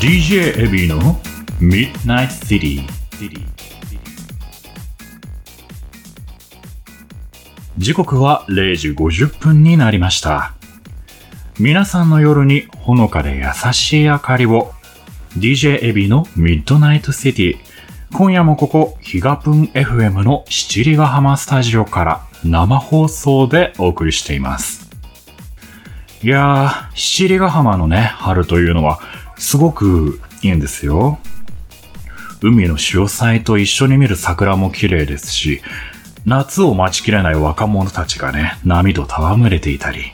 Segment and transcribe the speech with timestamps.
[0.00, 1.20] DJ エビーの
[1.60, 2.80] Midnight City
[7.76, 10.54] 時刻は0時50分になりました。
[11.58, 14.72] 皆さんの夜にほのかで優しい明かりを。
[15.36, 17.58] DJ エビの Midnight City
[18.14, 24.88] 今夜もここ、ヒガプン FM の七里ヶ浜スタジオから生放送でお送りしています。
[26.22, 28.98] いやー、七里ヶ浜のね、春というのは
[29.40, 31.18] すごくいいんですよ。
[32.42, 35.62] 海の潮騒と一緒に見る桜も綺麗ですし、
[36.26, 40.12] 夏を待ちきれない若者たちがね、波と戯れていたり、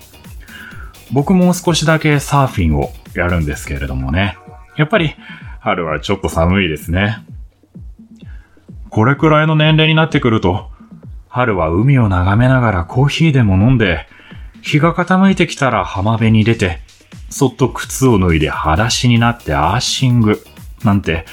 [1.13, 4.39] 僕も少しだけサーフィンをやるんですけれどもね、
[4.77, 5.17] やっぱり
[5.61, 7.19] 春はちょっと寒いですね。
[8.91, 10.71] これくらいの年齢になってくると、
[11.29, 14.07] 春は海を眺めながらコーヒーでも飲んで、
[14.63, 16.86] 日が傾いてきたら浜辺に出て、
[17.31, 20.45] そっと靴を脱いで裸足になってアーシング、
[20.85, 21.27] なんて、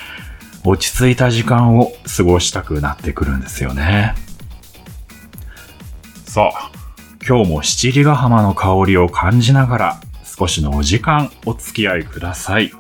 [0.66, 4.16] 落ち着いた時間を過ごしたくなってくるんですよね。
[6.26, 6.72] さあ、
[7.28, 12.72] 今日も七里ヶ浜の香りを感じながら、少しのお時間お付き合いください。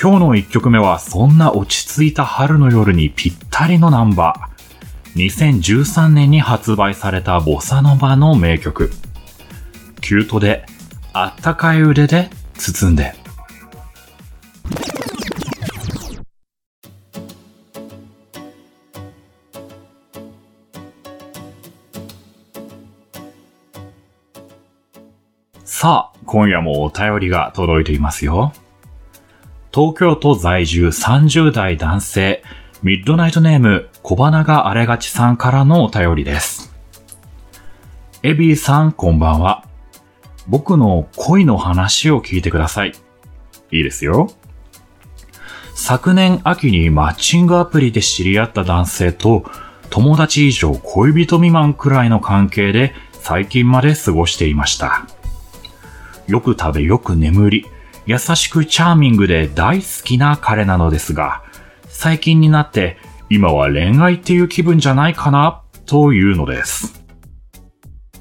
[0.00, 5.28] 今日の一曲目はそんな落ち着いた春の夜にぴったりのナンバー。
[5.28, 8.90] 2013年に発売されたボサノバの名曲。
[10.00, 10.64] キュートで、
[11.14, 13.14] あったかい腕で包んで。
[25.64, 28.52] さあ、今夜もお便りが届いていますよ。
[29.74, 32.42] 東京都在住30代男性、
[32.82, 36.72] ミッドナイトネーム小花があれがちさんからのお便りです。
[38.22, 39.71] エビーさんこんばんは。
[40.48, 42.92] 僕の恋の話を聞いてください。
[43.70, 44.28] いいですよ。
[45.74, 49.44] 昨年秋にマッチングアプリで知り合った男性と
[49.90, 55.06] 友達以上恋人未満くらいの関係で最近まで過ごしていました。
[56.26, 57.66] よく食べよく眠り、
[58.06, 61.42] 優しくチャーミングで大好きな彼なのですが、
[61.88, 62.96] 最近になって
[63.28, 67.01] 今は恋愛っていう気分じゃないかなというのです。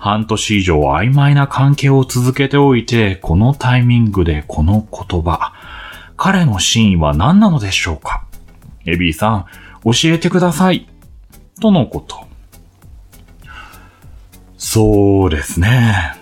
[0.03, 5.53] 半年以上曖昧な関係を続けておいて、このタイミングでこの言葉、
[6.17, 8.25] 彼の真意は何なのでしょうか？
[8.87, 9.45] エビーさん、
[9.83, 10.87] 教えてください。
[11.61, 12.25] とのこと。
[14.57, 16.15] そうですね。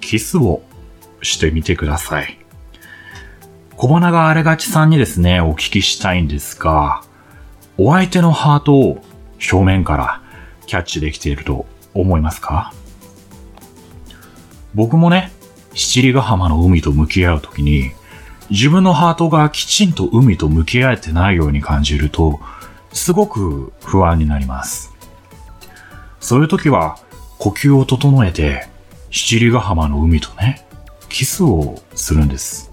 [0.00, 0.60] キスを
[1.22, 2.36] してみてください。
[3.76, 7.02] 小花があれがちさんにですね、お聞きしたいんですが、
[7.78, 9.04] お相手のハートを
[9.38, 10.20] 正面から
[10.66, 12.72] キャッチできていると思いますか？
[14.74, 15.32] 僕もね、
[15.74, 17.92] 七里ヶ浜の海と向き合うときに、
[18.50, 22.40] 自分のハートがきちんと海と向き合えてないように感じると、
[22.92, 24.92] すごく不安になります。
[26.20, 26.98] そういう時は、
[27.38, 28.68] 呼吸を整えて、
[29.10, 30.66] 七里ヶ浜の海とね、
[31.08, 32.70] キスをするんです。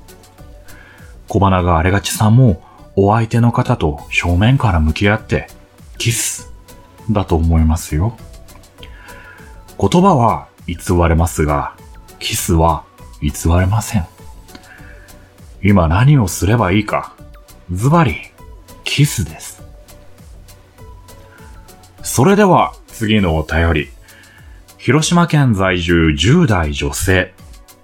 [1.28, 2.61] 小花があれがちさんも、
[2.95, 5.47] お相手の方と正面から向き合って、
[5.97, 6.51] キス、
[7.09, 8.17] だと思いますよ。
[9.79, 10.75] 言葉は偽
[11.07, 11.75] れますが、
[12.19, 12.83] キスは
[13.21, 14.07] 偽れません。
[15.61, 17.13] 今何をすればいいか、
[17.71, 18.16] ズバリ、
[18.83, 19.63] キスです。
[22.01, 23.89] それでは、次のお便り。
[24.77, 27.33] 広島県在住10代女性、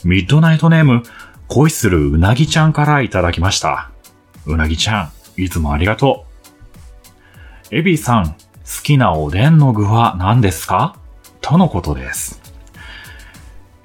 [0.03, 1.03] ミッドナイトネーム、
[1.47, 3.91] 恋するうなぎちゃんからいただきました。
[4.45, 6.25] うなぎちゃん、いつもありがと
[7.71, 7.75] う。
[7.75, 8.35] エビさん、好
[8.83, 10.95] きなおでんの具は何ですか？
[11.43, 12.41] とのことです。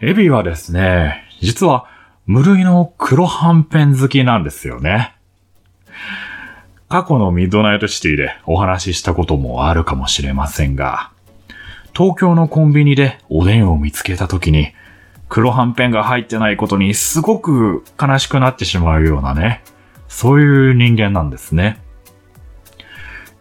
[0.01, 1.87] エビはですね、実は
[2.25, 5.17] 無類の黒はんぺん好きなんですよね。
[6.89, 11.11] 過去のミッドナイトシティでお話ししたこともあるかもしれませんが、
[11.97, 14.73] 東京のコンビニでおでんを見つけた時に、
[15.29, 19.65] 黒はんぺんが入ってないことにすごく悲しくなってしまうようなね、
[20.07, 21.83] そういう人間なんですね。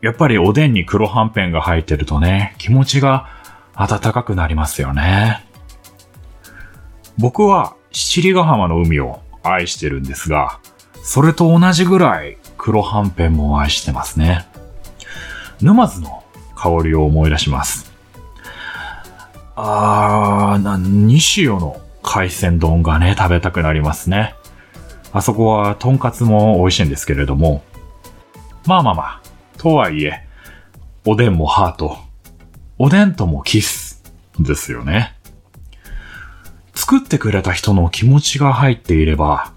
[0.02, 3.37] やっぱりおでんに黒はんぺんが入ってるとね、気持ちが
[3.78, 5.46] 暖かくなりますよね。
[7.18, 10.60] 僕は七里ヶ浜の海を愛してるんですが、
[11.04, 14.48] それと同じぐらい黒はんぺんも愛してますね。
[15.62, 16.24] 沼津の
[16.56, 17.92] 香りを思い出します。
[19.56, 24.36] あー、な、西尾の海鮮丼がね、食べたくなりますね。
[25.14, 27.64] あそこは、とんかつも美味しいんですけれども。
[28.66, 29.22] まあまあまあ、
[29.58, 30.28] とはいえ、
[31.06, 31.98] おでんもハート、
[32.80, 34.04] おでんともキス、
[34.40, 35.16] ですよね。
[36.76, 39.52] 作ってくれた人の気持ちが入っていれば、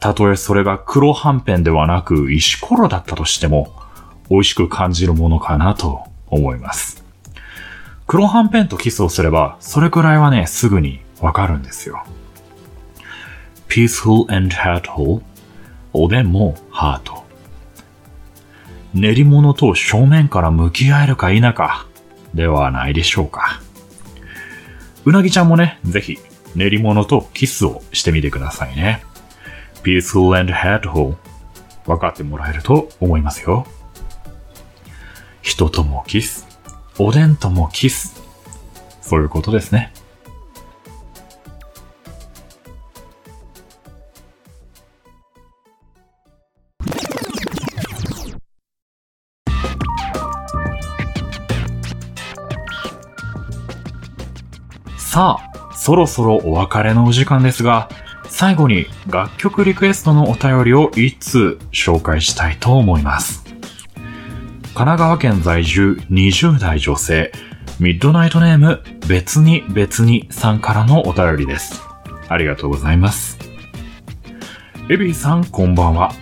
[0.00, 3.74] たとえそれが黒はんぺんではなく石ころだったとしても、
[4.30, 7.04] 美味しく感じるものかなと思います。
[8.06, 12.02] 黒はんぺんとキスをすれば、それくらいはね、すぐにわかるんですよ。
[13.68, 15.20] peaceful and heartful
[15.92, 17.24] おでんもハート。
[18.94, 21.86] 練り物と正面から向き合えるか否か
[22.38, 23.60] ではないでしょうか。
[25.04, 26.18] うなぎちゃんもね、ぜひ
[26.54, 29.02] 練り物とキスをしてみてくださいね。
[29.82, 31.16] peaceful and headful
[31.84, 33.66] 分かってもらえると思いますよ。
[35.42, 36.46] 人ともキス、
[36.98, 38.22] おでんともキス。
[39.02, 39.92] そういうことですね。
[55.18, 57.88] さあ、そろそろお別れのお時間ですが、
[58.28, 63.42] 最後に楽曲リクエストのお便りを1通紹介したいと思います。
[63.44, 67.32] 神奈川県在住20代女性、
[67.80, 71.82] ミッドナイトネーム別に別にさんからのお便りです。
[72.28, 73.40] ありがとうございます。
[74.88, 76.12] エビーさんこんばんは。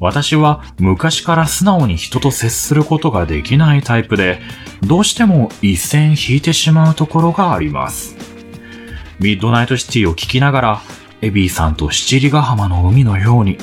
[0.00, 4.40] 私は昔から素直に人と接することができないタイプで、
[4.82, 8.16] どうしても一線引いてしまうところがあります。
[9.18, 10.80] ミッドナイトシティを聞きながら、
[11.20, 13.58] エビーさんと七里ヶ浜の海のように、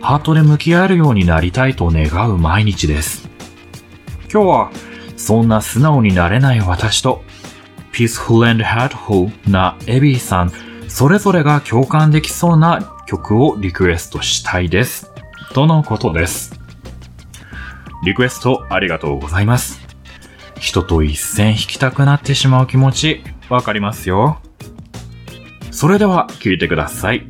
[0.00, 3.28] ハートで向き合えるようになりたいと願う毎日です。
[4.32, 4.70] 今日は、
[5.16, 7.24] そんな素直になれない私と、
[7.92, 10.52] peaceful and heartful なエビーさん、
[10.88, 15.13] それぞれが共感できそうな曲をリクエストしたいです。
[15.54, 16.58] とのことです。
[18.04, 19.80] リクエストありがとうございます。
[20.58, 24.40] 人と一線引きたくなってしまう気持ち、わかりますよ。
[25.70, 27.28] それでは聞いてください。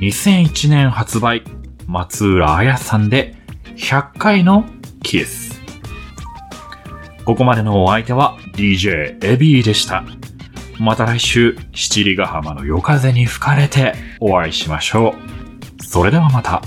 [0.00, 1.42] 2001年発売、
[1.86, 3.36] 松浦彩さんで
[3.76, 4.64] 100回の
[5.02, 5.60] キス。
[7.26, 10.04] ここまでのお相手は DJ エビーでした。
[10.78, 15.14] また来週、七里ヶ浜の夜風に吹かれてお会いしましょ
[15.78, 15.84] う。
[15.84, 16.62] それではまた。